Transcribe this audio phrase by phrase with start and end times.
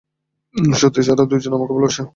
[0.75, 2.03] সত্যিই স্যার ওরা দুজনও আমাকে ভালোবাসে।